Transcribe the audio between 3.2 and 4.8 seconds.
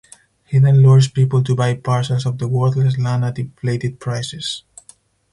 at inflated prices.